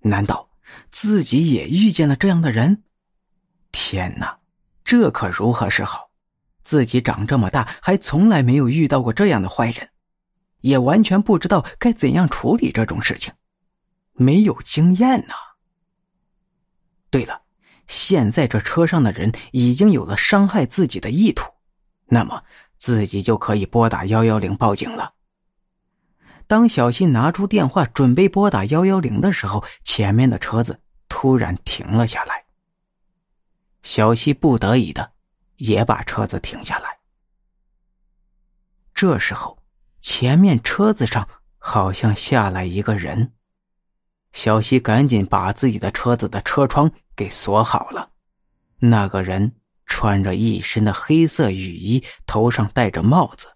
[0.00, 0.48] 难道
[0.90, 2.82] 自己也遇见了这样的人？
[3.72, 4.38] 天哪，
[4.84, 6.10] 这可如何是好？
[6.62, 9.90] 自己长这么大，还从来没有遇到过这样的坏人，
[10.60, 13.32] 也完全不知道该怎样处理这种事情，
[14.12, 15.34] 没有经验呐。
[17.10, 17.42] 对了，
[17.88, 21.50] 现在这车上的人已经有了伤害自己的意图，
[22.06, 22.44] 那么
[22.76, 25.14] 自己就可以拨打幺幺零报警了。
[26.50, 32.44] 当小西拿出电话准备拨打幺幺零的时候，前面的车子突然停了下来。
[33.84, 35.12] 小西不得已的
[35.58, 36.98] 也把车子停下来。
[38.92, 39.62] 这时候，
[40.00, 43.32] 前面车子上好像下来一个人。
[44.32, 48.10] 小西赶紧把自己的车子的车窗给锁好了。
[48.80, 49.52] 那个人
[49.86, 53.52] 穿着一身的黑色雨衣，头上戴着帽子。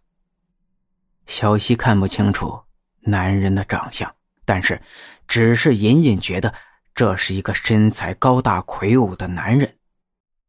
[1.27, 2.64] 小西看不清楚。
[3.05, 4.81] 男人的长相，但是
[5.29, 6.53] 只是隐隐觉得
[6.95, 9.77] 这是一个身材高大魁梧的男人。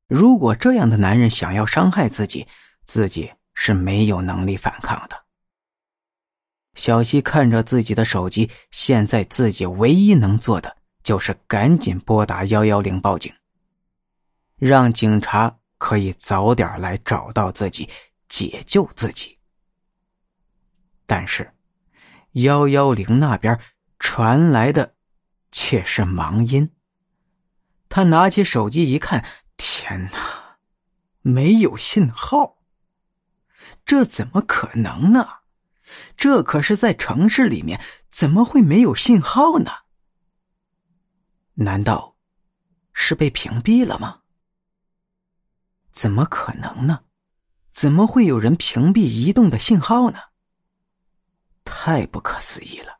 [0.07, 2.47] 如果这样的男人想要伤害自己，
[2.83, 5.23] 自己是没有能力反抗的。
[6.75, 13.33] 小西看着自己的手机，现在自己唯一能做的就是赶紧拨打幺幺零报警，
[14.57, 17.89] 让警察可以早点来找到自己，
[18.27, 19.37] 解救自己。
[21.05, 21.49] 但是。
[22.35, 23.59] 幺幺零那边
[23.97, 24.95] 传来的
[25.51, 26.71] 却是忙音。
[27.87, 30.57] 他拿起手机一看，天哪，
[31.21, 32.57] 没有信号！
[33.85, 35.27] 这怎么可能呢？
[36.17, 39.71] 这可是在城市里面，怎么会没有信号呢？
[41.53, 42.17] 难道
[42.91, 44.21] 是被屏蔽了吗？
[45.91, 47.05] 怎么可能呢？
[47.71, 50.19] 怎么会有人屏蔽移动的信号呢？
[51.65, 52.97] 太不可思议了！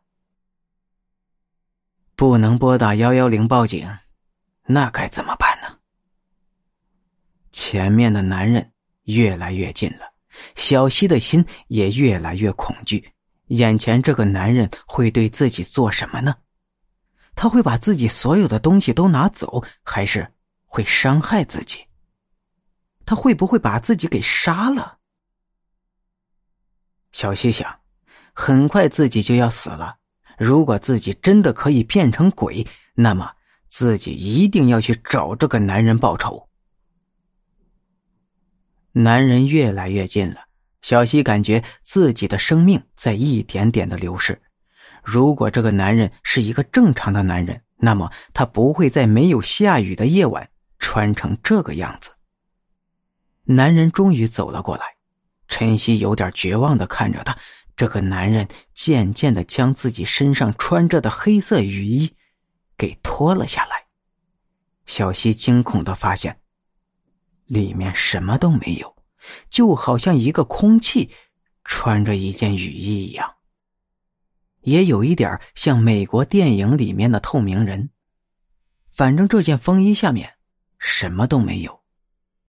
[2.16, 3.89] 不能拨打幺幺零报警，
[4.66, 5.80] 那该怎么办呢？
[7.52, 10.11] 前面的男人越来越近了，
[10.56, 13.13] 小西的心也越来越恐惧。
[13.47, 16.35] 眼前这个男人会对自己做什么呢？
[17.35, 20.34] 他会把自己所有的东西都拿走，还是
[20.66, 21.85] 会伤害自己？
[23.06, 25.00] 他会不会把自己给杀了？
[27.12, 27.79] 小西想。
[28.38, 29.96] 很快自己就要死了，
[30.38, 33.31] 如果自己真的可以变成鬼，那么
[33.69, 36.50] 自己一定要去找这个男人报仇。
[38.91, 40.41] 男人越来越近了，
[40.81, 44.41] 小西感觉自己的生命在一点点的流逝。
[45.01, 52.12] 如果这个男人是一个正常的男人，那么他不会在没有下雨的夜晚穿成这个样子。
[53.44, 54.85] 男人终于走了过来，
[55.47, 57.38] 晨曦有点绝望的看着他。
[57.75, 62.16] 这个男人渐渐的将自己身上穿着的黑色雨衣
[62.78, 63.86] 给脱了下来，
[64.86, 66.40] 小西惊恐的发现，
[67.46, 68.96] 里面什么都没有，
[69.50, 71.12] 就好像一个空气
[71.63, 73.36] 穿着一件雨衣一样，
[74.62, 77.90] 也有一点像美国电影里面的透明人。
[78.90, 80.36] 反正这件风衣下面
[80.80, 81.84] 什么都没有。